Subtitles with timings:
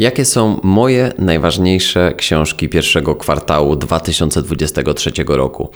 [0.00, 5.70] Jakie są moje najważniejsze książki pierwszego kwartału 2023 roku?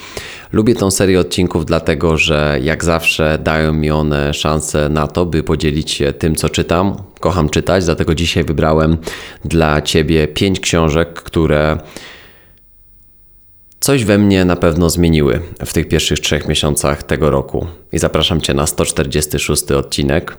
[0.53, 5.43] Lubię tą serię odcinków, dlatego że jak zawsze dają mi one szansę na to, by
[5.43, 6.97] podzielić się tym, co czytam.
[7.21, 8.97] Kocham czytać, dlatego dzisiaj wybrałem
[9.45, 11.79] dla Ciebie pięć książek, które
[13.81, 17.67] coś we mnie na pewno zmieniły w tych pierwszych trzech miesiącach tego roku.
[17.93, 20.37] I zapraszam Cię na 146 odcinek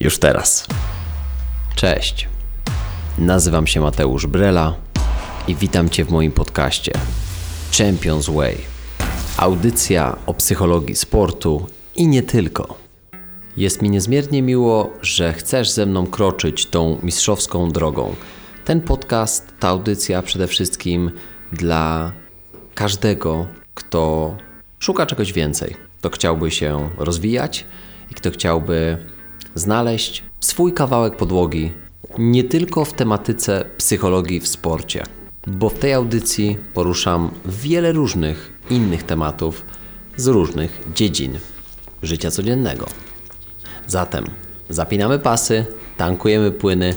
[0.00, 0.66] już teraz.
[1.76, 2.31] Cześć.
[3.18, 4.74] Nazywam się Mateusz Brela
[5.48, 6.92] i witam Cię w moim podcaście
[7.78, 8.56] Champions Way.
[9.36, 12.74] Audycja o psychologii sportu i nie tylko.
[13.56, 18.14] Jest mi niezmiernie miło, że chcesz ze mną kroczyć tą mistrzowską drogą.
[18.64, 21.10] Ten podcast, ta audycja przede wszystkim
[21.52, 22.12] dla
[22.74, 24.34] każdego, kto
[24.78, 27.64] szuka czegoś więcej, kto chciałby się rozwijać
[28.10, 28.98] i kto chciałby
[29.54, 31.72] znaleźć swój kawałek podłogi
[32.18, 35.02] nie tylko w tematyce psychologii w sporcie,
[35.46, 39.64] bo w tej audycji poruszam wiele różnych innych tematów
[40.16, 41.38] z różnych dziedzin
[42.02, 42.86] życia codziennego.
[43.86, 44.24] Zatem
[44.68, 45.64] zapinamy pasy,
[45.96, 46.94] tankujemy płyny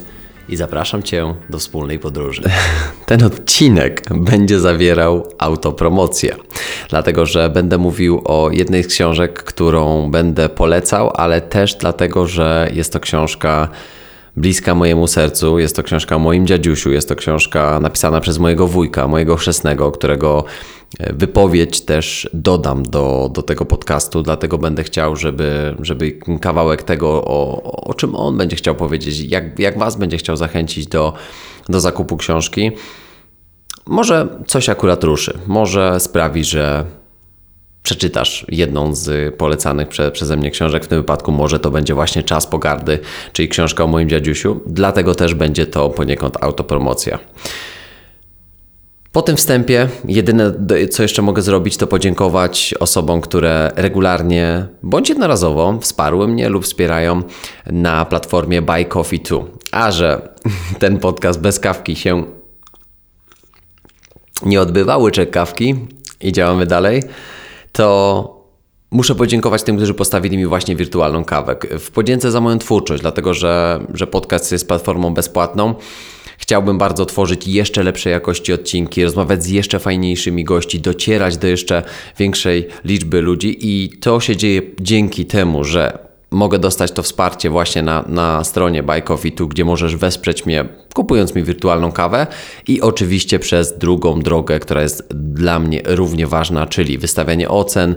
[0.49, 2.41] i zapraszam Cię do wspólnej podróży.
[3.05, 6.35] Ten odcinek będzie zawierał autopromocję,
[6.89, 12.69] dlatego że będę mówił o jednej z książek, którą będę polecał, ale też dlatego, że
[12.73, 13.69] jest to książka
[14.37, 15.59] bliska mojemu sercu.
[15.59, 19.91] Jest to książka o moim dziadziusiu, jest to książka napisana przez mojego wujka, mojego chrzestnego,
[19.91, 20.43] którego
[20.99, 27.07] e, wypowiedź też dodam do, do tego podcastu, dlatego będę chciał, żeby, żeby kawałek tego,
[27.07, 31.13] o, o czym on będzie chciał powiedzieć, jak, jak Was będzie chciał zachęcić do,
[31.69, 32.71] do zakupu książki.
[33.87, 36.85] Może coś akurat ruszy, może sprawi, że
[37.85, 40.85] przeczytasz jedną z polecanych prze, przeze mnie książek.
[40.85, 42.99] W tym wypadku może to będzie właśnie Czas Pogardy,
[43.33, 44.59] czyli książka o moim dziadziusiu.
[44.67, 47.19] Dlatego też będzie to poniekąd autopromocja.
[49.11, 50.53] Po tym wstępie, jedyne
[50.89, 57.23] co jeszcze mogę zrobić, to podziękować osobom, które regularnie bądź jednorazowo wsparły mnie lub wspierają
[57.65, 59.37] na platformie Buy Coffee 2.
[59.71, 60.29] A że
[60.79, 62.23] ten podcast bez kawki się
[64.45, 65.75] nie odbywa, łyczek kawki
[66.21, 67.03] i działamy dalej
[67.75, 68.45] to
[68.91, 71.55] muszę podziękować tym, którzy postawili mi właśnie wirtualną kawę.
[71.79, 75.75] W podzięce za moją twórczość, dlatego że, że podcast jest platformą bezpłatną.
[76.37, 81.83] Chciałbym bardzo tworzyć jeszcze lepszej jakości odcinki, rozmawiać z jeszcze fajniejszymi gości, docierać do jeszcze
[82.17, 86.04] większej liczby ludzi i to się dzieje dzięki temu, że
[86.35, 90.65] mogę dostać to wsparcie właśnie na, na stronie Buy Coffee tu, gdzie możesz wesprzeć mnie
[90.93, 92.27] kupując mi wirtualną kawę
[92.67, 97.95] i oczywiście przez drugą drogę, która jest dla mnie równie ważna, czyli wystawianie ocen,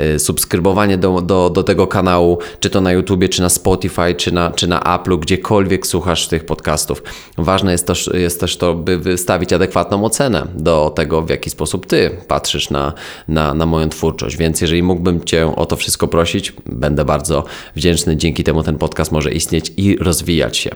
[0.00, 4.32] Y, subskrybowanie do, do, do tego kanału, czy to na YouTubie, czy na Spotify, czy
[4.32, 7.02] na, czy na Apple'u, gdziekolwiek słuchasz tych podcastów.
[7.38, 11.86] Ważne jest też, jest też to, by wystawić adekwatną ocenę do tego, w jaki sposób
[11.86, 12.92] Ty patrzysz na,
[13.28, 14.36] na, na moją twórczość.
[14.36, 17.44] Więc jeżeli mógłbym Cię o to wszystko prosić, będę bardzo
[17.76, 18.16] wdzięczny.
[18.16, 20.70] Dzięki temu ten podcast może istnieć i rozwijać się.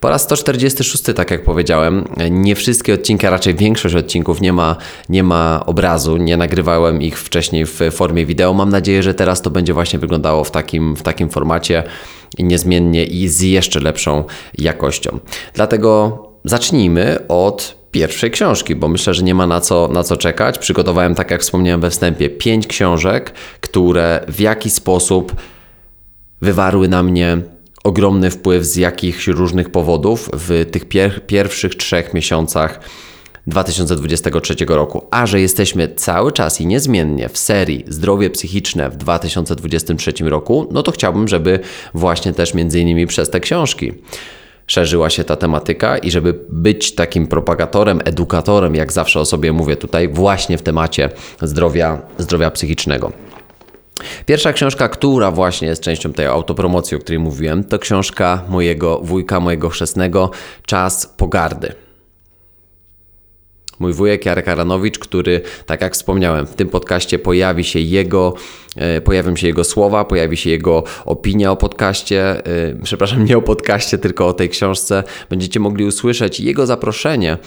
[0.00, 4.76] Po raz 146, tak jak powiedziałem, nie wszystkie odcinki, a raczej większość odcinków nie ma,
[5.08, 9.50] nie ma obrazu, nie nagrywałem ich wcześniej w formie wideo mam nadzieję, że teraz to
[9.50, 11.82] będzie właśnie wyglądało w takim, w takim formacie
[12.38, 14.24] niezmiennie i z jeszcze lepszą
[14.58, 15.18] jakością.
[15.54, 20.58] Dlatego zacznijmy od pierwszej książki, bo myślę, że nie ma na co, na co czekać.
[20.58, 25.32] Przygotowałem, tak jak wspomniałem we wstępie, pięć książek, które w jakiś sposób
[26.42, 27.38] wywarły na mnie
[27.84, 32.80] ogromny wpływ z jakichś różnych powodów w tych pier pierwszych trzech miesiącach
[33.46, 40.12] 2023 roku, a że jesteśmy cały czas i niezmiennie w serii Zdrowie psychiczne w 2023
[40.20, 41.60] roku, no to chciałbym, żeby
[41.94, 43.92] właśnie też między innymi przez te książki
[44.66, 49.76] szerzyła się ta tematyka i żeby być takim propagatorem, edukatorem, jak zawsze o sobie mówię
[49.76, 51.10] tutaj, właśnie w temacie
[51.42, 53.12] zdrowia, zdrowia psychicznego.
[54.26, 59.40] Pierwsza książka, która właśnie jest częścią tej autopromocji, o której mówiłem, to książka mojego wujka,
[59.40, 60.30] mojego chrzestnego,
[60.66, 61.74] Czas pogardy
[63.80, 68.34] mój wujek Jarek Aranowicz, który, tak jak wspomniałem, w tym podcaście pojawi się jego,
[68.76, 73.42] e, pojawią się jego słowa, pojawi się jego opinia o podcaście, e, przepraszam, nie o
[73.42, 75.04] podcaście, tylko o tej książce.
[75.30, 77.38] Będziecie mogli usłyszeć jego zaproszenie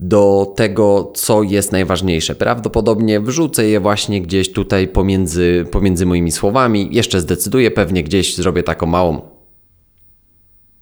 [0.00, 2.34] do tego, co jest najważniejsze.
[2.34, 6.88] Prawdopodobnie wrzucę je właśnie gdzieś tutaj pomiędzy, pomiędzy moimi słowami.
[6.92, 9.20] Jeszcze zdecyduję, pewnie gdzieś zrobię taką małą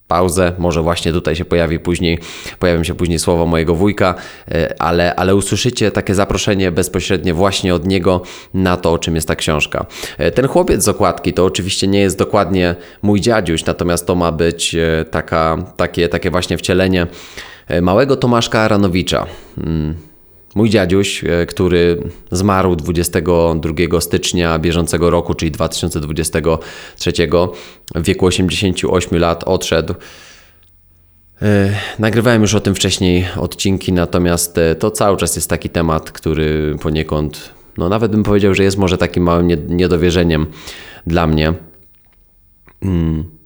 [0.09, 2.19] pauzę, może właśnie tutaj się pojawi później,
[2.59, 4.15] pojawią się później słowa mojego wujka,
[4.49, 8.23] e, ale, ale usłyszycie takie zaproszenie bezpośrednie właśnie od niego
[8.55, 9.87] na to, o czym jest ta książka.
[10.19, 14.33] E, ten chłopiec z okładki to oczywiście nie jest dokładnie mój dziadziuś, natomiast to ma
[14.33, 17.07] być e, taka, takie, takie właśnie wcielenie
[17.83, 19.27] małego Tomaszka Aranowicza.
[19.59, 19.95] Mm.
[20.55, 27.13] Mój dziadziuś, który zmarł 22 stycznia bieżącego roku, czyli 2023,
[27.95, 29.95] w wieku 88 lat odszedł.
[31.99, 37.51] Nagrywałem już o tym wcześniej odcinki, natomiast to cały czas jest taki temat, który poniekąd,
[37.77, 40.47] no nawet bym powiedział, że jest może takim małym niedowierzeniem
[41.07, 41.53] dla mnie.
[42.83, 43.38] Mm.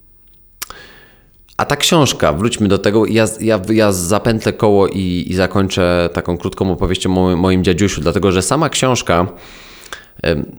[1.63, 6.39] A ta książka, wróćmy do tego, ja, ja, ja zapętlę koło i, i zakończę taką
[6.39, 9.27] krótką opowieścią o moim, dziadziusiu, dlatego że sama książka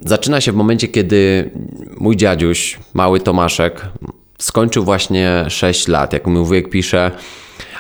[0.06, 1.50] zaczyna się w momencie, kiedy
[1.98, 3.82] mój dziadziuś, mały Tomaszek,
[4.38, 7.12] skończył właśnie 6 lat, jak mój wujek pisze,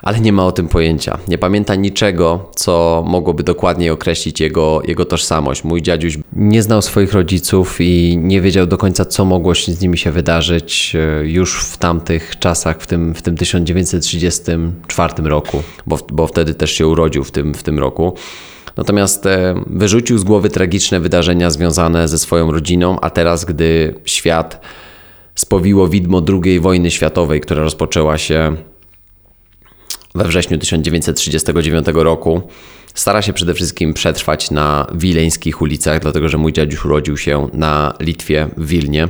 [0.04, 1.18] ale nie ma o tym pojęcia.
[1.28, 5.64] Nie pamięta niczego, co mogłoby dokładniej określić jego, jego tożsamość.
[5.64, 9.82] Mój dziadziuś nie znał swoich rodziców i nie wiedział do końca, co mogło się z
[9.82, 16.00] nimi się wydarzyć e, już w tamtych czasach, w tym, w tym 1934 roku, bo,
[16.12, 18.14] bo wtedy też się urodził w tym, w tym roku.
[18.78, 24.62] Natomiast e, wyrzucił z głowy tragiczne wydarzenia związane ze swoją rodziną, a teraz, gdy świat
[25.36, 28.56] spowiło widmo II wojny światowej, która rozpoczęła się
[30.16, 32.42] we wrześniu 1939 roku.
[32.94, 37.94] Stara się przede wszystkim przetrwać na wileńskich ulicach, dlatego że mój dziadziuś urodził się na
[38.00, 39.08] Litwie, w Wilnie.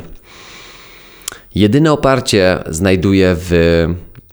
[1.56, 3.52] Jedyne oparcie znajduje w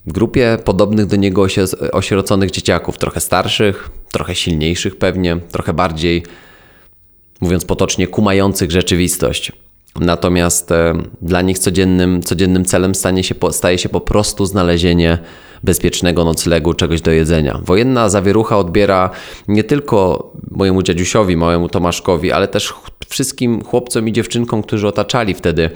[0.06, 1.46] grupie podobnych do niego
[1.92, 6.22] osieroconych dzieciaków, trochę starszych, trochę silniejszych pewnie, trochę bardziej,
[7.40, 9.52] mówiąc potocznie, kumających rzeczywistość.
[10.00, 15.18] Natomiast e, dla nich codziennym, codziennym celem stanie się, staje się po prostu znalezienie
[15.62, 17.60] bezpiecznego noclegu, czegoś do jedzenia.
[17.64, 19.10] Wojenna zawierucha odbiera
[19.48, 22.74] nie tylko mojemu dziadziusiowi, małemu Tomaszkowi, ale też
[23.08, 25.70] wszystkim chłopcom i dziewczynkom, którzy otaczali wtedy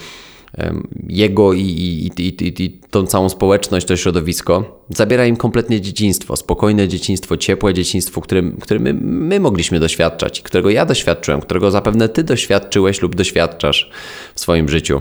[1.09, 6.89] jego i, i, i, i, tą całą społeczność, to środowisko, zabiera im kompletnie dzieciństwo, spokojne
[6.89, 12.25] dzieciństwo, ciepłe dzieciństwo, którym, którym my, my mogliśmy doświadczać, którego ja doświadczyłem, którego zapewne ty
[12.25, 13.91] doświadczyłeś lub doświadczasz
[14.35, 15.01] w swoim życiu.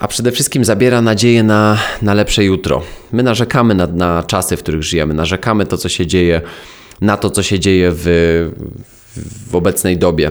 [0.00, 2.82] A przede wszystkim zabiera nadzieję na, na lepsze jutro.
[3.12, 6.40] My narzekamy na, na czasy, w których żyjemy, narzekamy to, co się dzieje,
[7.00, 8.04] na to, co się dzieje w,
[9.50, 10.30] w obecnej dobie.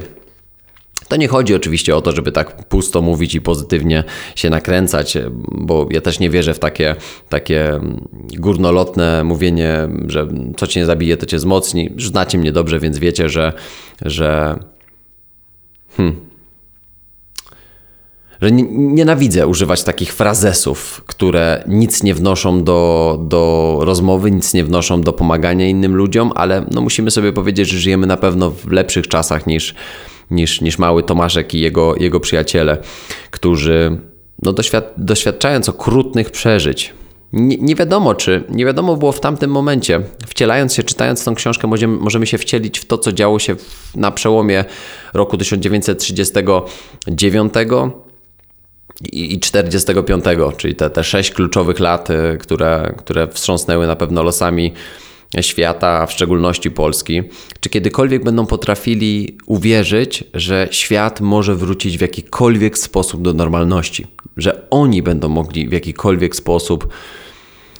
[1.11, 4.03] To nie chodzi oczywiście o to, żeby tak pusto mówić i pozytywnie
[4.35, 5.17] się nakręcać,
[5.51, 6.95] bo ja też nie wierzę w takie,
[7.29, 7.79] takie
[8.37, 10.27] górnolotne mówienie, że
[10.57, 11.89] co cię zabije, to cię wzmocni.
[11.97, 13.53] Znacie mnie dobrze, więc wiecie, że,
[14.01, 14.59] że
[15.97, 16.30] hmm,
[18.41, 25.01] że nienawidzę używać takich frazesów, które nic nie wnoszą do, do rozmowy, nic nie wnoszą
[25.01, 29.07] do pomagania innym ludziom, ale no musimy sobie powiedzieć, że żyjemy na pewno w lepszych
[29.07, 29.75] czasach niż,
[30.31, 32.77] niż, niż mały Tomaszek i jego, jego przyjaciele,
[33.31, 33.97] którzy
[34.43, 36.93] no doświad doświadczając okrutnych przeżyć,
[37.33, 40.01] nie, nie, wiadomo, czy nie wiadomo było w tamtym momencie.
[40.27, 43.55] Wcielając się, czytając tą książkę, możemy, możemy się wcielić w to, co działo się
[43.95, 44.65] na przełomie
[45.13, 47.53] roku 1939
[49.13, 50.23] i 45,
[50.57, 54.73] czyli te, te sześć kluczowych lat, y, które, które wstrząsnęły na pewno losami
[55.41, 57.21] świata, a w szczególności Polski,
[57.59, 64.07] czy kiedykolwiek będą potrafili uwierzyć, że świat może wrócić w jakikolwiek sposób do normalności,
[64.37, 66.87] że oni będą mogli w jakikolwiek sposób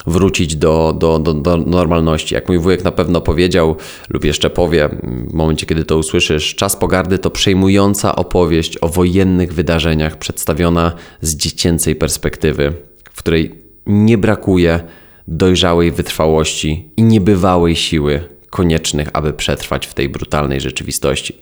[0.08, 2.36] wrócić do, do, do, do, normalności.
[2.36, 3.76] Jak mój wujek na pewno powiedział,
[4.10, 9.54] lub jeszcze powie w momencie, kiedy to usłyszysz, Czas Pogardy to przejmująca opowieść o wojennych
[9.54, 12.74] wydarzeniach przedstawiona z dziecięcej perspektywy,
[13.14, 13.56] w której
[13.86, 14.80] nie brakuje
[15.28, 21.38] dojrzałej wytrwałości i niebywałej siły koniecznych, aby przetrwać w tej brutalnej rzeczywistości.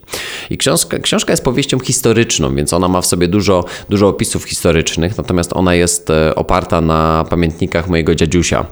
[0.49, 5.17] I książka, książka jest powieścią historyczną, więc ona ma w sobie dużo, dużo opisów historycznych,
[5.17, 8.65] natomiast ona jest e, oparta na pamiętnikach mojego dziadziusia.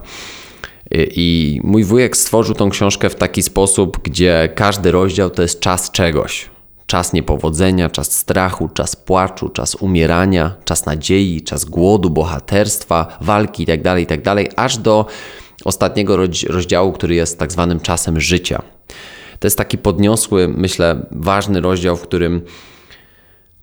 [0.92, 5.92] I mój wujek stworzył tą książkę w taki sposób, gdzie każdy rozdział to jest czas
[5.92, 6.50] czegoś.
[6.86, 14.00] Czas niepowodzenia, czas strachu, czas płaczu, czas umierania, czas nadziei, czas głodu, bohaterstwa, walki itd.,
[14.00, 15.06] itd., aż do
[15.66, 16.18] ostatniego
[16.50, 18.62] rozdziału, który jest tak zwanym czasem życia.
[19.40, 22.42] To jest taki podniosły, myślę, ważny rozdział, w którym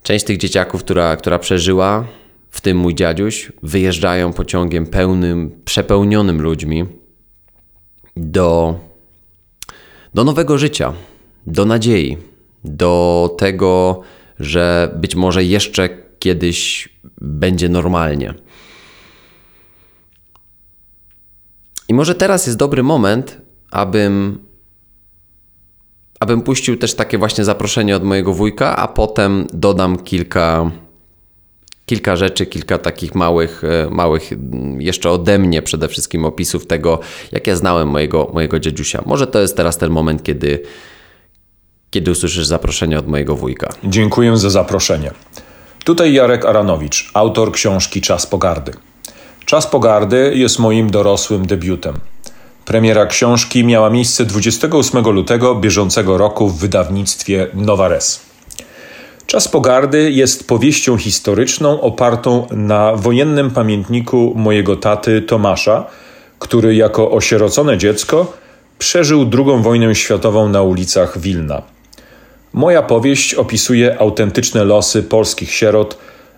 [0.03, 2.05] część tych dzieciaków, która, która przeżyła,
[2.49, 6.85] w tym mój dziadziuś, wyjeżdżają pociągiem pełnym, przepełnionym ludźmi
[8.17, 8.79] do,
[10.13, 10.93] do nowego życia,
[11.47, 12.17] do nadziei,
[12.63, 14.01] do tego,
[14.39, 16.89] że być może jeszcze kiedyś
[17.21, 18.33] będzie normalnie.
[21.87, 24.39] I może teraz jest dobry moment, abym,
[26.19, 30.71] abym puścił też takie właśnie zaproszenie od mojego wujka, a potem dodam kilka,
[31.85, 34.29] kilka rzeczy, kilka takich małych, e, małych
[34.79, 36.99] jeszcze ode mnie przede wszystkim opisów tego,
[37.31, 39.03] jak ja znałem mojego, mojego dziadusia.
[39.05, 40.61] Może to jest teraz ten moment, kiedy,
[41.89, 43.69] kiedy usłyszysz zaproszenie od mojego wujka.
[43.83, 45.11] Dziękuję za zaproszenie.
[45.83, 48.71] Tutaj Jarek Aranowicz, autor książki Czas Pogardy.
[49.45, 51.99] Czas Pogardy jest moim dorosłym debiutem.
[52.65, 58.19] Premiera książki miała miejsce 28 lutego bieżącego roku w wydawnictwie Nowares.
[59.25, 65.85] Czas Pogardy jest powieścią historyczną opartą na wojennym pamiętniku mojego taty Tomasza,
[66.39, 68.33] który jako osierocone dziecko
[68.79, 71.61] przeżył II wojnę światową na ulicach Wilna.
[72.53, 75.97] Moja powieść opisuje autentyczne losy polskich sierot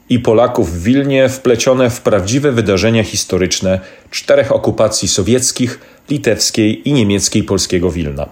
[0.10, 3.80] i Polaków w Wilnie wplecione w prawdziwe wydarzenia historyczne
[4.12, 8.30] czterech okupacji sowieckich, litewskiej i niemieckiej polskiego Wilna.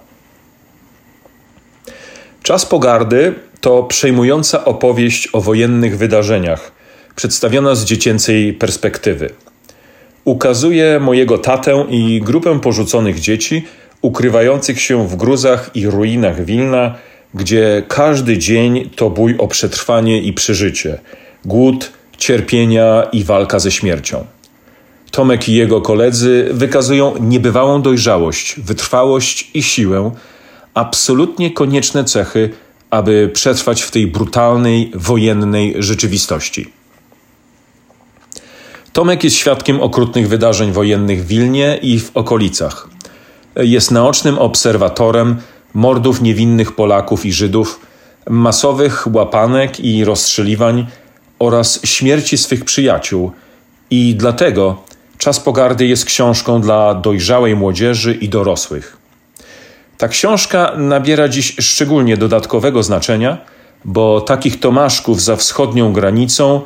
[2.43, 6.71] Czas pogardy to przejmująca opowieść o wojennych wydarzeniach,
[7.15, 9.29] przedstawiona z dziecięcej perspektywy.
[10.25, 13.65] Ukazuje mojego tatę i grupę porzuconych dzieci,
[14.01, 16.95] ukrywających się w gruzach i ruinach Wilna,
[17.33, 20.99] gdzie każdy dzień to bój o przetrwanie i przeżycie,
[21.45, 24.25] głód, cierpienia i walka ze śmiercią.
[25.11, 30.11] Tomek i jego koledzy wykazują niebywałą dojrzałość, wytrwałość i siłę,
[30.73, 32.49] absolutnie konieczne cechy,
[32.89, 36.71] aby przetrwać w tej brutalnej, wojennej rzeczywistości.
[38.93, 42.89] Tomek jest świadkiem okrutnych wydarzeń wojennych w Wilnie i w okolicach.
[43.55, 45.35] Jest naocznym obserwatorem
[45.73, 47.79] mordów niewinnych Polaków i Żydów,
[48.29, 50.87] masowych łapanek i rozstrzeliwań
[51.39, 53.31] oraz śmierci swych przyjaciół
[53.89, 54.83] i dlatego
[55.17, 58.97] Czas Pogardy jest książką dla dojrzałej młodzieży i dorosłych.
[59.97, 63.37] Ta książka nabiera dziś szczególnie dodatkowego znaczenia,
[63.85, 66.61] bo takich Tomaszków za wschodnią granicą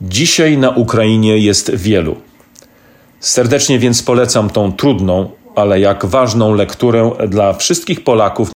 [0.00, 2.16] dzisiaj na Ukrainie jest wielu.
[3.20, 8.55] Serdecznie więc polecam tą trudną, ale jak ważną lekturę dla wszystkich Polaków.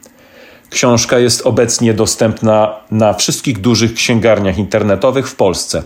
[0.76, 5.82] Książka jest obecnie dostępna na wszystkich dużych księgarniach internetowych w Polsce.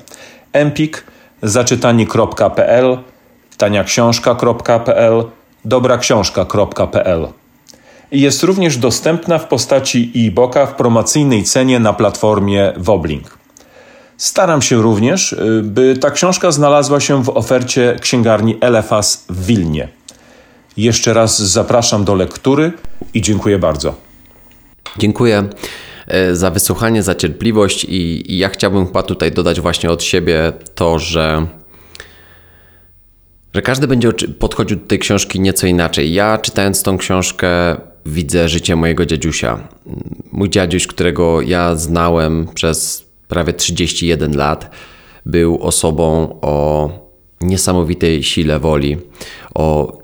[0.52, 1.04] Empik,
[1.42, 2.98] zaczytani.pl,
[3.56, 5.24] taniaksiążka.pl,
[5.64, 7.28] dobraksiążka.pl.
[8.12, 13.38] Jest również dostępna w postaci e-booka w promocyjnej cenie na platformie Woblink.
[14.16, 19.88] Staram się również, y, by ta książka znalazła się w ofercie księgarni Elefas w Wilnie.
[20.76, 22.72] Jeszcze raz zapraszam do lektury
[23.14, 24.09] i dziękuję bardzo.
[24.98, 25.48] Dziękuję
[26.06, 30.52] e, za wysłuchanie, za cierpliwość i, i ja chciałbym chyba tutaj dodać właśnie od siebie
[30.74, 31.46] to, że
[33.54, 36.12] że każdy będzie podchodził do tej książki nieco inaczej.
[36.12, 37.48] Ja czytając tą książkę
[38.06, 39.68] widzę życie mojego dziadusia.
[40.32, 44.70] Mój dziaduś, którego ja znałem przez prawie 31 lat,
[45.26, 46.90] był osobą o
[47.40, 48.96] niesamowitej sile woli,
[49.54, 49.98] o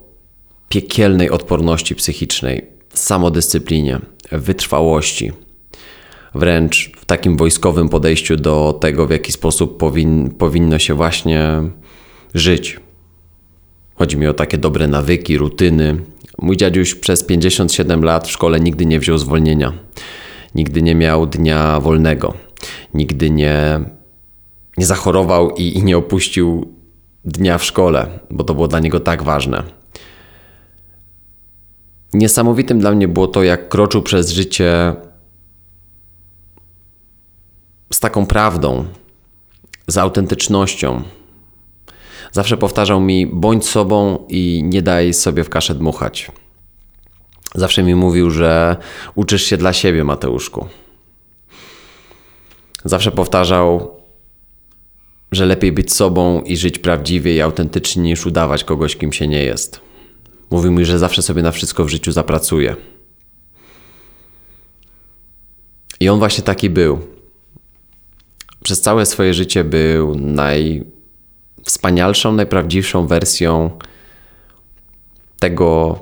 [0.69, 4.01] piekielnej odporności psychicznej, samodyscyplinie,
[4.33, 5.33] wytrwałości.
[6.35, 11.63] Wręcz w takim wojskowym podejściu do tego, w jaki sposób powin, powinno się właśnie
[12.35, 12.81] żyć.
[13.95, 15.97] Chodzi mi o takie dobre nawyki, rutyny.
[16.39, 19.73] Mój dziaduś przez 57 lat w szkole nigdy nie wziął zwolnienia.
[20.55, 22.35] Nigdy nie miał dnia wolnego.
[22.95, 23.81] Nigdy nie,
[24.77, 26.75] nie zachorował i, i nie opuścił
[27.25, 29.63] dnia w szkole, bo to było dla niego tak ważne.
[32.17, 34.95] Niesamowitym dla mnie było to, jak kroczył przez życie
[37.93, 38.85] z taką prawdą,
[39.89, 41.03] z autentycznością,
[42.33, 46.31] Zawsze powtarzał mi: bądź sobą i nie daj sobie w kaszę dmuchać.
[47.55, 48.77] Zawsze mi mówił, że
[49.15, 50.67] uczysz się dla siebie, Mateuszku.
[52.85, 54.01] Zawsze powtarzał,
[55.33, 59.43] że lepiej być sobą i żyć prawdziwie i autentycznie niż udawać kogoś, kim się nie
[59.45, 59.86] jest.
[60.51, 62.77] Mówił mi, że zawsze sobie na wszystko w życiu zapracuje.
[66.01, 66.99] I on właśnie taki był.
[68.63, 70.85] Przez całe swoje życie był naj,
[71.65, 73.71] wspanialszą, najprawdziwszą wersją
[75.39, 75.99] tego,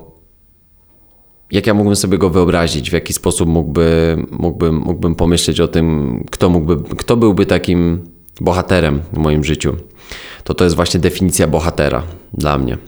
[1.50, 6.24] jak ja mógłbym sobie go wyobrazić, w jaki sposób mógłby, mógłbym, mógłbym pomyśleć o tym,
[6.30, 8.04] kto, mógłby, kto byłby takim
[8.40, 9.76] bohaterem w moim życiu.
[10.44, 12.78] To to jest właśnie definicja bohatera dla mnie.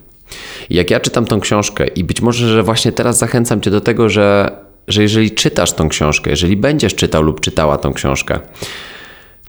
[0.70, 3.80] I jak ja czytam tą książkę i być może, że właśnie teraz zachęcam Cię do
[3.80, 4.50] tego, że,
[4.88, 8.40] że jeżeli czytasz tą książkę, jeżeli będziesz czytał lub czytała tą książkę,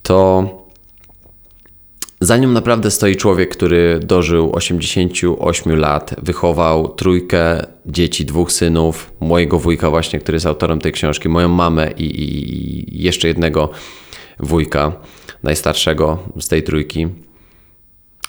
[0.04, 0.44] to
[2.22, 9.60] Za nią naprawdę stoi człowiek, który dożył 88 lat, wychował trójkę dzieci, dwóch synów, mojego
[9.60, 13.70] wujka właśnie, który jest autorem tej książki, moją mamę i, i jeszcze jednego
[14.40, 14.92] wujka,
[15.44, 17.08] najstarszego z tej trójki.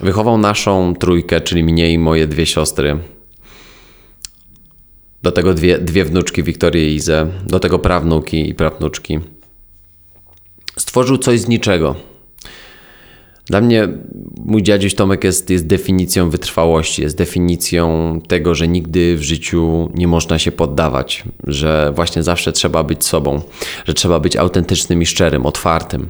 [0.01, 2.99] Wychował naszą trójkę, czyli mnie i moje dwie siostry.
[5.23, 7.27] Do tego dwie, dwie wnuczki, Wiktorię i Izę.
[7.47, 9.19] Do tego prawnuki i prawnuczki.
[10.77, 11.95] Stworzył coś z niczego
[13.49, 13.89] dla mnie
[14.45, 20.09] mój dziadziuś Tomek jest, jest definicją wytrwałości, jest definicją tego, że nigdy w życiu nie
[20.09, 23.43] można się poddawać, że właśnie zawsze trzeba być sobą,
[23.87, 26.09] że trzeba być autentycznym i szczerym, otwartym.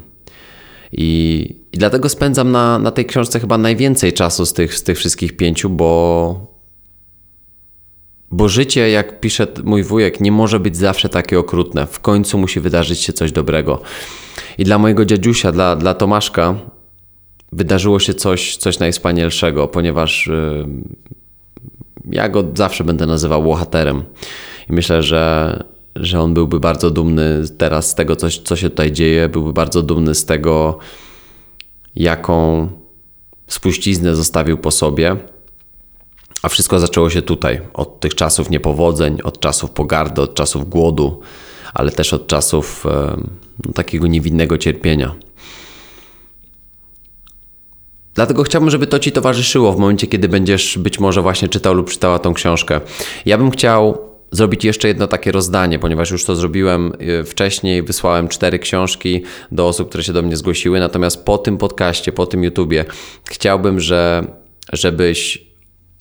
[0.93, 4.99] I, i dlatego spędzam na, na tej książce chyba najwięcej czasu z tych, z tych
[4.99, 6.59] wszystkich pięciu, bo,
[8.31, 11.87] bo życie, jak pisze mój wujek, nie może być zawsze takie okrutne.
[11.87, 13.81] W końcu musi wydarzyć się coś dobrego.
[14.59, 16.55] I dla mojego dziadziusia, dla, dla Tomaszka,
[17.53, 20.67] wydarzyło się coś, coś najwspanialszego, ponieważ y,
[22.11, 24.03] ja go zawsze będę nazywał bohaterem.
[24.71, 25.65] I myślę, że,
[26.01, 29.83] że on byłby bardzo dumny teraz z tego, co, co się tutaj dzieje, byłby bardzo
[29.83, 30.79] dumny z tego,
[31.97, 32.69] jaką
[33.47, 35.17] spuściznę zostawił po sobie.
[36.43, 41.21] A wszystko zaczęło się tutaj, od tych czasów niepowodzeń, od czasów pogardy, od czasów głodu,
[41.75, 42.85] ale też od czasów
[43.67, 45.15] no, takiego niewinnego cierpienia.
[48.15, 51.91] Dlatego chciałbym, żeby to Ci towarzyszyło w momencie, kiedy będziesz być może właśnie czytał lub
[51.91, 52.81] czytała tą książkę.
[53.27, 58.29] Ja bym chciał zrobić jeszcze jedno takie rozdanie, ponieważ już to zrobiłem y, wcześniej, wysłałem
[58.29, 62.45] cztery książki do osób, które się do mnie zgłosiły, natomiast po tym podcaście, po tym
[62.45, 62.85] YouTubie
[63.31, 64.25] chciałbym, że,
[64.73, 65.49] żebyś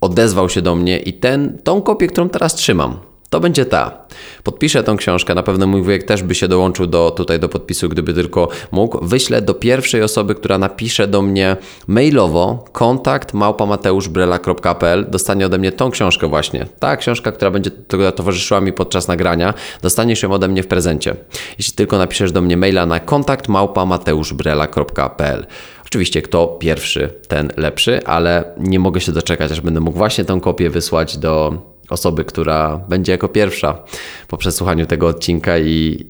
[0.01, 4.07] odezwał się do mnie i ten, tą kopię, którą teraz trzymam, to będzie ta.
[4.43, 7.89] Podpiszę tą książkę, na pewno mój wujek też by się dołączył do, tutaj do podpisu,
[7.89, 9.05] gdyby tylko mógł.
[9.05, 11.57] Wyślę do pierwszej osoby, która napisze do mnie
[11.87, 16.65] mailowo kontakt małpamateuszbrela.pl dostanie ode mnie tą książkę właśnie.
[16.79, 17.71] Ta książka, która będzie
[18.15, 21.15] towarzyszyła mi podczas nagrania, dostaniesz ją ode mnie w prezencie.
[21.57, 25.45] Jeśli tylko napiszesz do mnie maila na kontakt małpamateuszbrela.pl
[25.85, 30.39] Oczywiście kto pierwszy, ten lepszy, ale nie mogę się doczekać, aż będę mógł właśnie tę
[30.41, 31.53] kopię wysłać do
[31.89, 33.83] osoby, która będzie jako pierwsza
[34.27, 36.05] po przesłuchaniu tego odcinka i,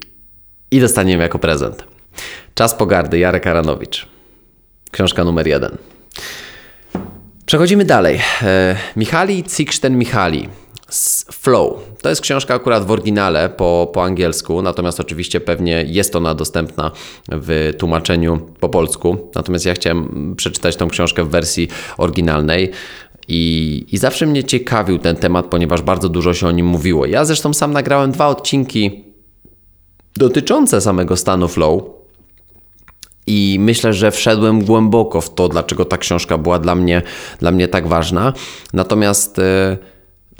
[0.71, 1.83] i dostanie ją jako prezent.
[2.53, 4.07] Czas pogardy, Jarek Aranowicz.
[4.91, 5.77] Książka numer jeden.
[7.45, 8.19] Przechodzimy dalej.
[8.41, 10.49] E, Michali Cikszten-Michali.
[11.31, 11.79] Flow.
[12.01, 16.91] To jest książka akurat w oryginale po, po angielsku, natomiast oczywiście pewnie jest ona dostępna
[17.29, 19.31] w tłumaczeniu po polsku.
[19.35, 22.71] Natomiast ja chciałem przeczytać tą książkę w wersji oryginalnej.
[23.27, 27.05] I, I zawsze mnie ciekawił ten temat, ponieważ bardzo dużo się o nim mówiło.
[27.05, 29.03] Ja zresztą sam nagrałem dwa odcinki
[30.17, 31.83] dotyczące samego stanu flow.
[33.27, 37.01] I myślę, że wszedłem głęboko w to, dlaczego ta książka była dla mnie,
[37.39, 38.33] dla mnie tak ważna.
[38.73, 39.77] Natomiast e,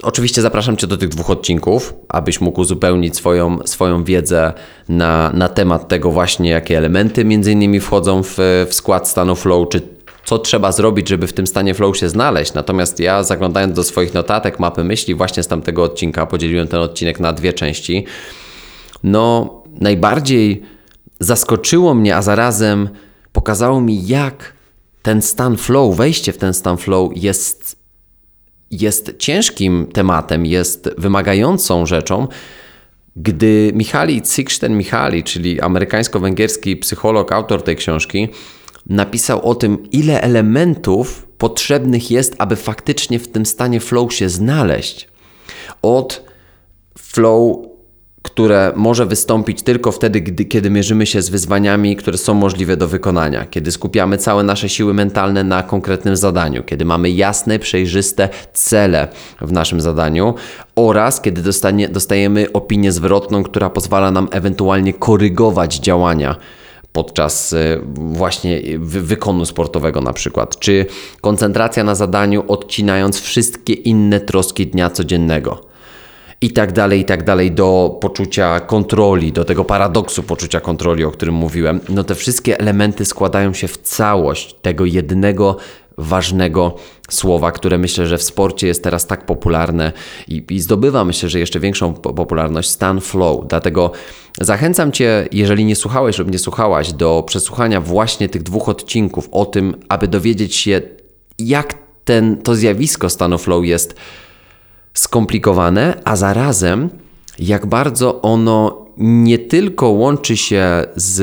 [0.02, 4.52] oczywiście zapraszam Cię do tych dwóch odcinków, abyś mógł uzupełnić swoją, swoją wiedzę
[4.88, 8.36] na, na temat tego właśnie, jakie elementy między innymi wchodzą w,
[8.68, 9.97] w skład stanu flow, czy
[10.28, 12.54] co trzeba zrobić, żeby w tym stanie flow się znaleźć.
[12.54, 17.20] Natomiast ja zaglądając do swoich notatek, mapy myśli właśnie z tamtego odcinka, podzieliłem ten odcinek
[17.20, 18.04] na dwie części.
[19.02, 20.62] No, najbardziej
[21.20, 22.88] zaskoczyło mnie, a zarazem
[23.32, 24.52] pokazało mi, jak
[25.02, 27.76] ten stan flow, wejście w ten stan flow jest,
[28.70, 32.28] jest ciężkim tematem, jest wymagającą rzeczą,
[33.16, 38.28] gdy Michali Cixten-Michali, czyli amerykańsko-węgierski psycholog, autor tej książki,
[38.88, 45.08] napisał o tym, ile elementów potrzebnych jest, aby faktycznie w tym stanie flow się znaleźć.
[45.82, 46.24] Od
[46.98, 47.56] flow,
[48.22, 52.88] które może wystąpić tylko wtedy, gdy, kiedy mierzymy się z wyzwaniami, które są możliwe do
[52.88, 59.08] wykonania, kiedy skupiamy całe nasze siły mentalne na konkretnym zadaniu, kiedy mamy jasne, przejrzyste cele
[59.40, 60.34] w naszym zadaniu
[60.76, 66.36] oraz kiedy dostanie, dostajemy opinię zwrotną, która pozwala nam ewentualnie korygować działania
[66.98, 70.86] podczas e, właśnie wykonu sportowego na przykład, czy
[71.20, 75.60] koncentracja na zadaniu odcinając wszystkie inne troski dnia codziennego.
[76.40, 81.10] I tak dalej, i tak dalej, do poczucia kontroli, do tego paradoksu poczucia kontroli, o
[81.10, 81.80] którym mówiłem.
[81.88, 85.56] No te wszystkie elementy składają się w całość tego jednego
[85.98, 86.74] ważnego
[87.10, 89.92] słowa, które myślę, że w sporcie jest teraz tak popularne
[90.28, 93.48] i, i zdobywa myślę, że jeszcze większą popularność, stan flow.
[93.48, 93.92] Dlatego
[94.40, 99.46] zachęcam Cię, jeżeli nie słuchałeś lub nie słuchałaś, do przesłuchania właśnie tych dwóch odcinków o
[99.46, 100.80] tym, aby dowiedzieć się,
[101.38, 103.94] jak ten, to zjawisko stanu flow jest
[104.94, 106.90] skomplikowane, a zarazem
[107.38, 111.22] jak bardzo ono nie tylko łączy się z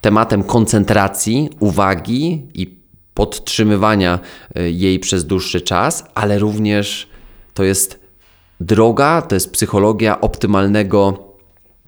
[0.00, 2.75] tematem koncentracji, uwagi i
[3.16, 4.18] podtrzymywania
[4.58, 7.08] y, jej przez dłuższy czas, ale również
[7.54, 8.00] to jest
[8.60, 11.18] droga, to jest psychologia optymalnego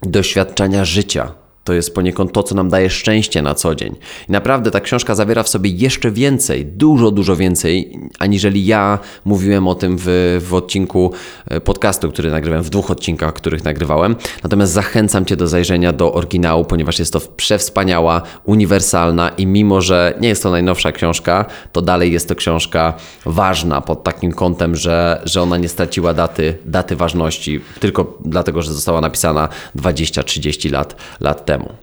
[0.01, 1.31] doświadczenia życia.
[1.69, 3.95] To jest poniekąd to, co nam daje szczęście na co dzień.
[4.29, 9.67] I naprawdę ta książka zawiera w sobie jeszcze więcej, dużo, dużo więcej, aniżeli ja mówiłem
[9.67, 11.11] o tym w, w odcinku
[11.47, 14.15] e, podcastu, który nagrywałem, w dwóch odcinkach, których nagrywałem.
[14.43, 20.13] Natomiast zachęcam Cię do zajrzenia do oryginału, ponieważ jest to przewspaniała, uniwersalna i mimo, że
[20.21, 22.93] nie jest to najnowsza książka, to dalej jest to książka
[23.25, 28.73] ważna pod takim kątem, że, że ona nie straciła daty, daty ważności, tylko dlatego, że
[28.73, 31.77] została napisana 20-30 lat, lat temu.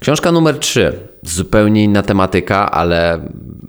[0.00, 0.98] Książka numer 3.
[1.22, 3.28] Zupełnie inna tematyka, ale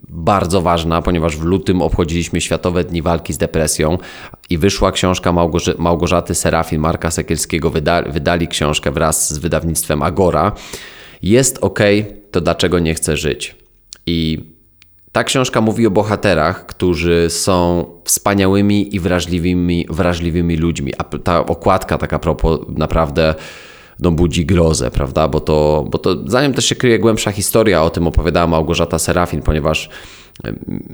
[0.09, 3.97] bardzo ważna, ponieważ w lutym obchodziliśmy Światowe Dni Walki z Depresją
[4.49, 7.69] i wyszła książka Małgorzy Małgorzaty Serafin, Marka Sekielskiego.
[7.69, 10.51] Wyda wydali książkę wraz z wydawnictwem Agora.
[11.21, 11.79] Jest ok,
[12.31, 13.55] to dlaczego nie chcę żyć?
[14.05, 14.39] I
[15.11, 20.93] ta książka mówi o bohaterach, którzy są wspaniałymi i wrażliwymi, wrażliwymi ludźmi.
[20.97, 23.35] A ta okładka, taka propos, naprawdę
[23.99, 25.27] no, budzi grozę, prawda?
[25.27, 28.99] Bo to, bo to za nim też się kryje głębsza historia, o tym opowiadała Małgorzata
[28.99, 29.89] Serafin, ponieważ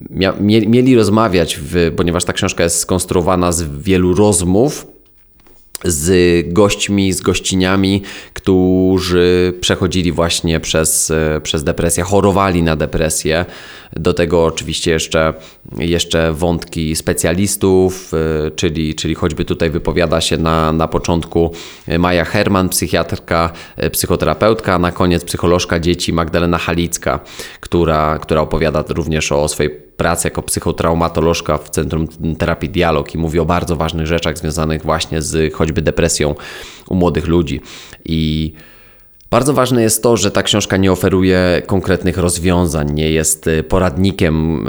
[0.10, 4.88] mia, mieli rozmawiać, w, ponieważ ta książka jest skonstruowana z wielu rozmów
[5.84, 8.02] z gośćmi, z gościniami,
[8.34, 11.13] którzy przechodzili właśnie przez,
[11.44, 13.46] przez depresję, chorowali na depresję.
[13.94, 15.34] Do tego oczywiście jeszcze,
[15.78, 18.12] jeszcze wątki specjalistów,
[18.48, 21.52] y, czyli, czyli choćby tutaj wypowiada się na, na początku
[22.00, 27.20] Maja Herman, psychiatrka, y, psychoterapeutka, a na koniec psycholożka dzieci Magdalena Halicka,
[27.60, 33.40] która, która opowiada również o swojej pracy jako psychotraumatolożka w Centrum Terapii Dialog i mówi
[33.40, 36.36] o bardzo ważnych rzeczach związanych właśnie z choćby depresją
[36.90, 37.62] u młodych ludzi.
[38.06, 38.54] I
[39.30, 44.68] bardzo ważne jest to, że ta książka nie oferuje konkretnych rozwiązań, nie jest y, poradnikiem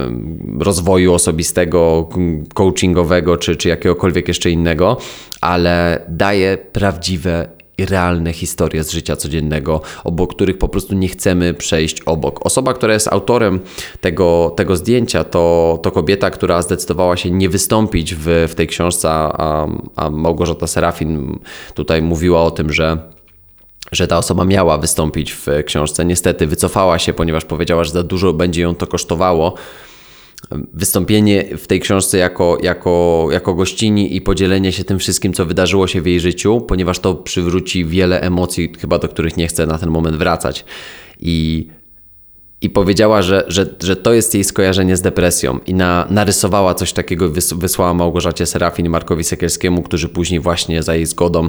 [0.60, 2.08] y, rozwoju osobistego,
[2.54, 4.96] coachingowego czy, czy jakiegokolwiek jeszcze innego,
[5.40, 7.48] ale daje prawdziwe
[7.86, 12.46] realne historie z życia codziennego, obok których po prostu nie chcemy przejść obok.
[12.46, 13.60] Osoba, która jest autorem
[14.00, 19.08] tego, tego zdjęcia, to, to kobieta, która zdecydowała się nie wystąpić w, w tej książce,
[19.10, 19.66] a,
[19.96, 21.38] a Małgorzata Serafin
[21.74, 23.12] tutaj mówiła o tym, że
[23.92, 26.04] że ta osoba miała wystąpić w książce.
[26.04, 29.54] Niestety wycofała się, ponieważ powiedziała, że za dużo będzie ją to kosztowało
[30.50, 35.86] wystąpienie w tej książce jako, jako, jako gościni i podzielenie się tym wszystkim, co wydarzyło
[35.86, 39.78] się w jej życiu, ponieważ to przywróci wiele emocji, chyba do których nie chcę na
[39.78, 40.64] ten moment wracać.
[41.20, 41.68] I,
[42.60, 45.58] i powiedziała, że, że, że to jest jej skojarzenie z depresją.
[45.66, 50.94] I na, narysowała coś takiego, wysłała Małgorzacie Serafin i Markowi Sekielskiemu, którzy później właśnie za
[50.94, 51.48] jej zgodą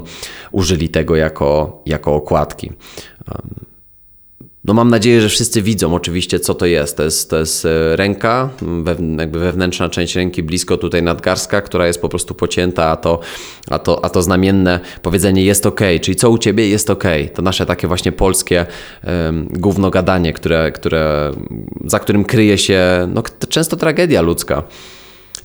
[0.51, 2.71] użyli tego jako, jako okładki.
[3.32, 3.73] Um,
[4.65, 6.97] no mam nadzieję, że wszyscy widzą oczywiście, co to jest.
[6.97, 8.49] To jest, to jest e, ręka,
[9.17, 13.19] jakby wewnętrzna część ręki blisko tutaj nadgarstka, która jest po prostu pocięta, a to,
[13.69, 17.04] a to, a to znamienne powiedzenie jest ok, czyli co u Ciebie jest ok.
[17.34, 18.65] To nasze takie właśnie polskie
[19.04, 21.32] um, gówno gadanie, które, które,
[21.86, 24.63] za którym kryje się no, często tragedia ludzka.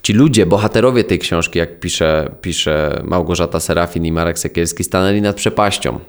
[0.03, 5.37] Ci ludzie, bohaterowie tej książki, jak pisze, pisze Małgorzata Serafin i Marek Sekielski, stanęli nad
[5.37, 6.01] przepaścią.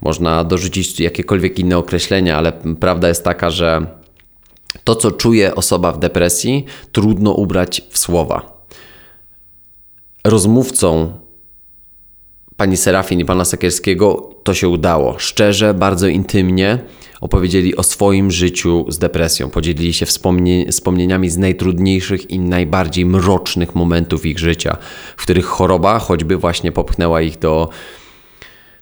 [0.00, 3.86] Można dorzucić jakiekolwiek inne określenia, ale prawda jest taka, że
[4.84, 8.66] to, co czuje osoba w depresji, trudno ubrać w słowa.
[10.24, 11.12] Rozmówcą
[12.56, 15.18] pani Serafin i pana Sekielskiego to się udało.
[15.18, 16.78] Szczerze, bardzo intymnie
[17.20, 19.50] opowiedzieli o swoim życiu z depresją.
[19.50, 24.76] Podzielili się wspomnie wspomnieniami z najtrudniejszych i najbardziej mrocznych momentów ich życia,
[25.16, 27.68] w których choroba choćby właśnie popchnęła ich do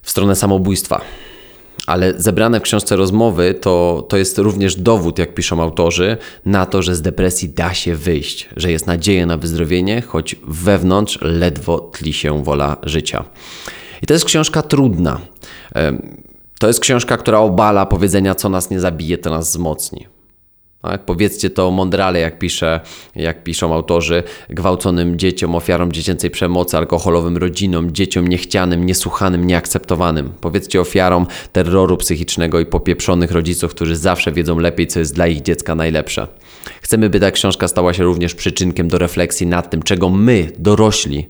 [0.02, 1.00] w stronę samobójstwa.
[1.87, 6.16] Ale zebrane w książce rozmowy to, to jest również dowód, jak piszą autorzy,
[6.47, 11.18] na to, że z depresji da się wyjść, że jest nadzieja na wyzdrowienie, choć wewnątrz
[11.23, 13.25] ledwo tli się wola życia.
[14.03, 15.21] I to jest książka trudna.
[16.59, 20.07] To jest książka, która obala powiedzenia, co nas nie zabije, to nas wzmocni.
[20.83, 21.05] Tak?
[21.05, 22.81] Powiedzcie to mądrale, jak, pisze,
[23.16, 30.33] jak piszą autorzy, gwałconym dzieciom, ofiarom dziecięcej przemocy, alkoholowym rodzinom, dzieciom niechcianym, niesłuchanym, nieakceptowanym.
[30.40, 35.42] Powiedzcie ofiarom terroru psychicznego i popieprzonych rodziców, którzy zawsze wiedzą lepiej, co jest dla ich
[35.42, 36.27] dziecka najlepsze.
[36.83, 41.29] Chcemy, by ta książka stała się również przyczynkiem do refleksji nad tym, czego my, dorośli,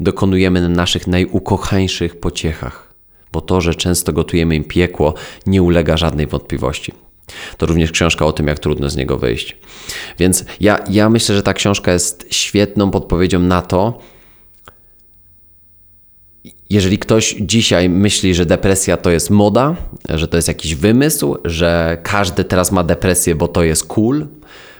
[0.00, 2.94] dokonujemy na naszych najukochańszych pociechach.
[3.32, 5.14] Bo to, że często gotujemy im piekło,
[5.46, 6.92] nie ulega żadnej wątpliwości.
[7.56, 9.56] To również książka o tym, jak trudno z niego wyjść.
[10.18, 14.00] Więc ja, ja myślę, że ta książka jest świetną podpowiedzią na to,
[16.70, 19.76] jeżeli ktoś dzisiaj myśli, że depresja to jest moda,
[20.08, 24.26] że to jest jakiś wymysł, że każdy teraz ma depresję, bo to jest cool,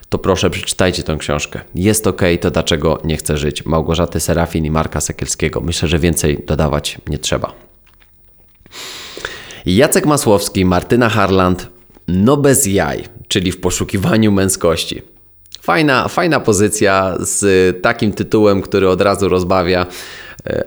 [0.09, 1.61] to proszę przeczytajcie tę książkę.
[1.75, 3.67] Jest ok, to dlaczego nie chcę żyć?
[3.67, 5.61] Małgorzaty Serafin i Marka Sekielskiego.
[5.61, 7.53] Myślę, że więcej dodawać nie trzeba.
[9.67, 11.69] Jacek Masłowski, Martyna Harland,
[12.09, 15.03] no bez jaj, czyli w poszukiwaniu męskości.
[15.62, 19.87] Fajna, fajna pozycja z takim tytułem, który od razu rozbawia,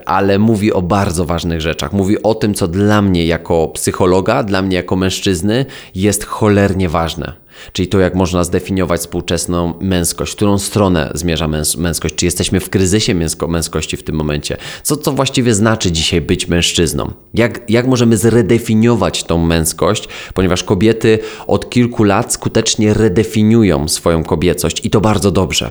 [0.06, 1.92] ale mówi o bardzo ważnych rzeczach.
[1.92, 7.32] Mówi o tym, co dla mnie jako psychologa, dla mnie jako mężczyzny jest cholernie ważne.
[7.72, 12.60] Czyli to, jak można zdefiniować współczesną męskość, w którą stronę zmierza męs męskość, czy jesteśmy
[12.60, 17.70] w kryzysie męsko męskości w tym momencie, co to właściwie znaczy dzisiaj być mężczyzną, jak,
[17.70, 24.90] jak możemy zredefiniować tą męskość, ponieważ kobiety od kilku lat skutecznie redefiniują swoją kobiecość i
[24.90, 25.70] to bardzo dobrze.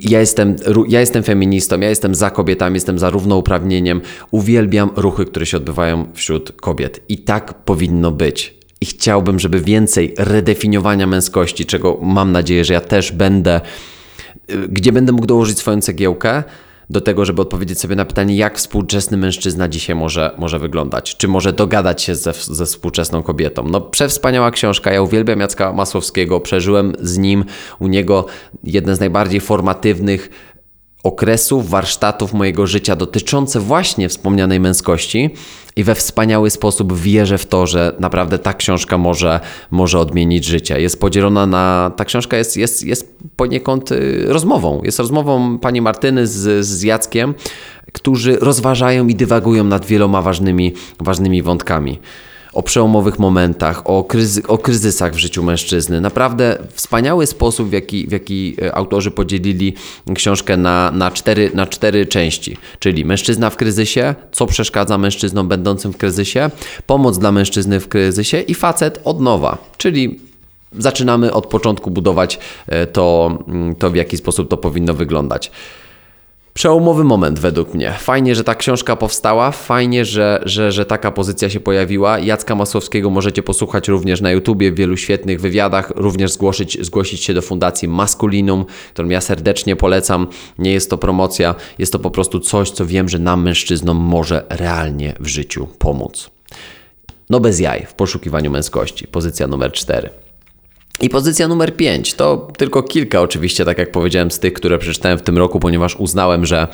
[0.00, 0.56] Ja jestem,
[0.88, 4.00] ja jestem feministą, ja jestem za kobietami, jestem za równouprawnieniem.
[4.30, 7.00] Uwielbiam ruchy, które się odbywają wśród kobiet.
[7.08, 12.80] I tak powinno być i chciałbym, żeby więcej redefiniowania męskości, czego mam nadzieję, że ja
[12.80, 13.60] też będę,
[14.50, 16.42] y, gdzie będę mógł dołożyć swoją cegiełkę
[16.90, 21.28] do tego, żeby odpowiedzieć sobie na pytanie, jak współczesny mężczyzna dzisiaj może, może wyglądać, czy
[21.28, 23.68] może dogadać się ze, ze współczesną kobietą.
[23.68, 27.44] No, przewspaniała książka, ja uwielbiam Jacka Masłowskiego, przeżyłem z nim,
[27.78, 28.26] u niego
[28.64, 30.30] jeden z najbardziej formatywnych
[31.04, 35.30] okresów, warsztatów mojego życia dotyczące właśnie wspomnianej męskości
[35.76, 39.40] i we wspaniały sposób wierzę w to, że naprawdę ta książka może,
[39.70, 40.80] może odmienić życie.
[40.80, 41.92] Jest podzielona na.
[41.96, 44.82] Ta książka jest, jest, jest poniekąd y, rozmową.
[44.84, 47.34] Jest rozmową pani Martyny z, z Jackiem,
[47.92, 51.98] którzy rozważają i dywagują nad wieloma ważnymi, ważnymi wątkami
[52.54, 56.00] o przełomowych momentach, o, kryzy o kryzysach w życiu mężczyzny.
[56.00, 59.74] Naprawdę wspaniały sposób, w jaki, w jaki e, autorzy podzielili
[60.14, 62.56] książkę na, na, cztery, na cztery części.
[62.78, 66.50] Czyli mężczyzna w kryzysie, co przeszkadza mężczyznom będącym w kryzysie,
[66.86, 69.58] pomoc dla mężczyzny w kryzysie i facet od nowa.
[69.76, 70.20] Czyli
[70.78, 75.50] zaczynamy od początku budować e, to, mm, to w jaki sposób to powinno wyglądać.
[76.54, 77.94] Przełomowy moment według mnie.
[77.98, 82.18] Fajnie, że ta książka powstała, fajnie, że, że, że taka pozycja się pojawiła.
[82.18, 87.34] Jacka Masłowskiego możecie posłuchać również na YouTubie, w wielu świetnych wywiadach, również zgłosić, zgłosić się
[87.34, 90.26] do Fundacji Maskulinum, którą ja serdecznie polecam.
[90.58, 94.44] Nie jest to promocja, jest to po prostu coś, co wiem, że nam mężczyznom może
[94.48, 96.30] realnie w życiu pomóc.
[97.30, 99.06] No bez jaj w poszukiwaniu męskości.
[99.06, 100.10] Pozycja numer 4.
[101.00, 105.18] I pozycja numer 5 to tylko kilka, oczywiście, tak jak powiedziałem, z tych, które przeczytałem
[105.18, 106.68] w tym roku, ponieważ uznałem, że,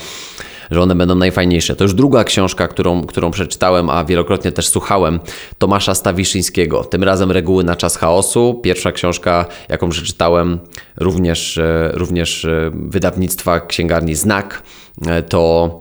[0.71, 1.77] że one będą najfajniejsze.
[1.77, 5.21] To już druga książka, którą, którą przeczytałem, a wielokrotnie też słuchałem,
[5.59, 6.85] Tomasza Stawiszyńskiego.
[6.85, 8.61] Tym razem Reguły na czas chaosu.
[8.63, 10.59] Pierwsza książka, jaką przeczytałem,
[10.97, 14.63] również, e, również e, wydawnictwa księgarni Znak,
[15.07, 15.81] e, to,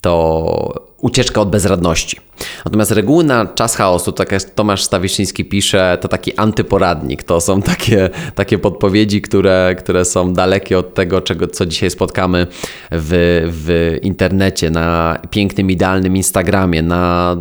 [0.00, 2.16] to ucieczka od bezradności.
[2.64, 7.22] Natomiast reguły na czas chaosu, tak jak Tomasz Stawiszyński pisze, to taki antyporadnik.
[7.22, 12.46] To są takie, takie podpowiedzi, które, które są dalekie od tego, czego, co dzisiaj spotkamy
[12.90, 17.36] w, w internecie, na pięknym, idealnym Instagramie, na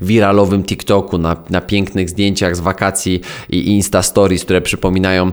[0.00, 3.20] wiralowym TikToku, na, na pięknych zdjęciach z wakacji
[3.50, 5.32] i Insta Stories, które przypominają e,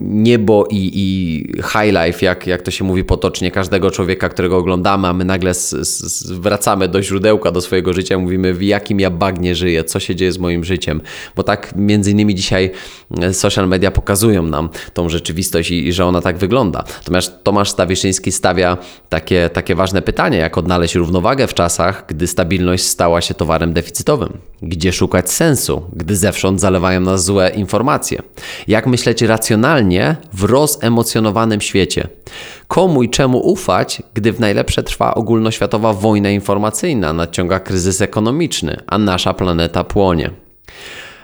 [0.00, 5.08] niebo i, i high life, jak, jak to się mówi potocznie, każdego człowieka, którego oglądamy,
[5.08, 9.10] a my nagle z, z, wracamy do źródełka, do swojego życia, mówimy w jakim ja
[9.10, 11.00] bagnie żyję, co się dzieje z moim życiem,
[11.36, 12.70] bo tak między innymi dzisiaj
[13.20, 16.84] e, social media pokazują nam tą rzeczywistość i, i że ona tak wygląda.
[16.98, 22.84] Natomiast Tomasz Stawiszyński stawia takie, takie ważne pytanie, jak odnaleźć równowagę w czasach, gdy stabilność
[22.84, 24.38] stała się towarem deficytowym.
[24.62, 28.22] Gdzie szukać sensu, gdy zewsząd zalewają nas złe informacje?
[28.68, 32.08] Jak myśleć racjonalnie w rozemocjonowanym świecie?
[32.70, 38.98] Komu i czemu ufać, gdy w najlepsze trwa ogólnoświatowa wojna informacyjna, nadciąga kryzys ekonomiczny, a
[38.98, 40.30] nasza planeta płonie?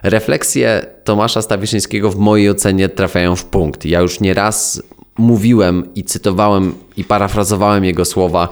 [0.02, 3.85] Refleksje Tomasza Stawiszyńskiego w mojej ocenie trafiają w punkt.
[3.85, 4.82] Ja już nieraz
[5.18, 8.48] mówiłem i cytowałem i parafrazowałem jego słowa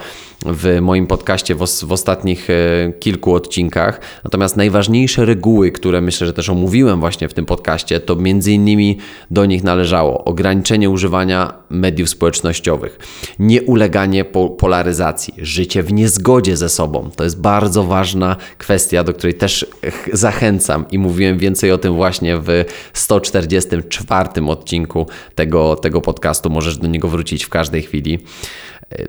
[0.47, 4.01] w moim podcaście w, w, ostatnich e, kilku odcinkach.
[4.25, 8.99] Natomiast najważniejsze reguły, które myślę, że też omówiłem właśnie w tym podcaście, to między innymi
[9.31, 12.99] do nich należało ograniczenie używania mediów społecznościowych,
[13.39, 17.11] nieuleganie po polaryzacji, życie w niezgodzie ze sobą.
[17.17, 19.67] To jest bardzo ważna kwestia, do której też
[20.13, 26.51] zachęcam i mówiłem więcej o tym właśnie w 144 odcinku tego, tego podcastu.
[26.51, 28.19] Możesz do niego wrócić w każdej chwili.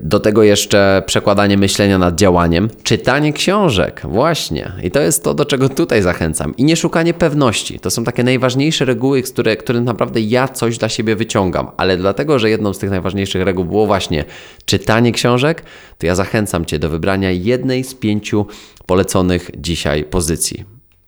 [0.00, 4.72] Do tego jeszcze przekładanie myślenia nad działaniem, czytanie książek, właśnie.
[4.82, 6.56] I to jest to, do czego tutaj zachęcam.
[6.56, 7.80] I nie szukanie pewności.
[7.80, 12.38] To są takie najważniejsze reguły, które, które naprawdę ja coś dla siebie wyciągam, ale dlatego,
[12.38, 14.24] że jedną z tych najważniejszych reguł było właśnie
[14.64, 15.62] czytanie książek,
[15.98, 18.46] to ja zachęcam Cię do wybrania jednej z pięciu
[18.86, 20.64] poleconych dzisiaj pozycji.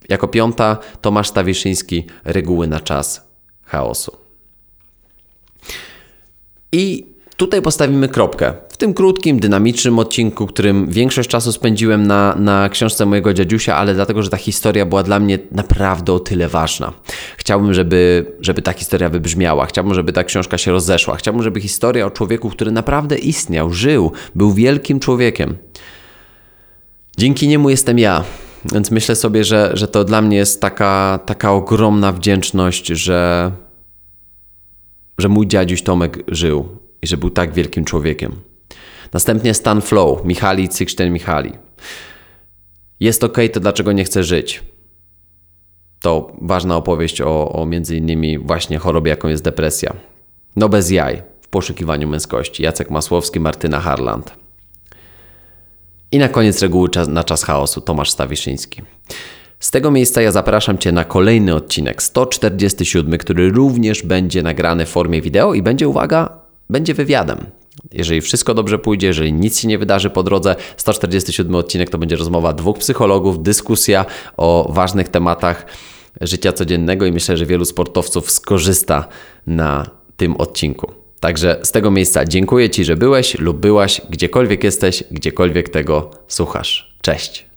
[0.08, 3.26] Jako piąta Tomasz Stawiszyński, reguły na czas
[3.64, 4.16] chaosu.
[6.72, 7.06] I
[7.38, 8.52] tutaj postawimy kropkę.
[8.68, 13.94] W tym krótkim, dynamicznym odcinku, którym większość czasu spędziłem na, na książce mojego dziadziusia, ale
[13.94, 16.92] dlatego, że ta historia była dla mnie naprawdę o tyle ważna.
[17.36, 22.06] Chciałbym, żeby, żeby ta historia wybrzmiała, chciałbym, żeby ta książka się rozeszła, chciałbym, żeby historia
[22.06, 25.56] o człowieku, który naprawdę istniał, żył, był wielkim człowiekiem.
[27.16, 28.24] Dzięki niemu jestem ja.
[28.72, 33.52] Więc myślę sobie, że, że to dla mnie jest taka, taka ogromna wdzięczność, że,
[35.18, 38.36] że mój dziadziuś Tomek żył i że był tak wielkim człowiekiem.
[39.12, 41.52] Następnie Stan Flow, Michali Cykszten Michali.
[43.00, 44.62] Jest ok, to dlaczego nie chcę żyć?
[46.00, 49.94] To ważna opowieść o, o między innymi właśnie chorobie, jaką jest depresja.
[50.56, 52.62] No bez jaj, w poszukiwaniu męskości.
[52.62, 54.32] Jacek Masłowski, Martyna Harland.
[56.12, 58.82] I na koniec reguły na czas chaosu Tomasz Stawiszyński.
[59.60, 64.88] Z tego miejsca ja zapraszam Cię na kolejny odcinek 147, który również będzie nagrany w
[64.88, 67.46] formie wideo i będzie, uwaga, będzie wywiadem.
[67.92, 72.16] Jeżeli wszystko dobrze pójdzie, jeżeli nic się nie wydarzy po drodze, 147 odcinek to będzie
[72.16, 74.04] rozmowa dwóch psychologów, dyskusja
[74.36, 75.66] o ważnych tematach
[76.20, 79.08] życia codziennego i myślę, że wielu sportowców skorzysta
[79.46, 80.92] na tym odcinku.
[81.20, 86.94] Także z tego miejsca dziękuję Ci, że byłeś lub byłaś, gdziekolwiek jesteś, gdziekolwiek tego słuchasz.
[87.02, 87.47] Cześć.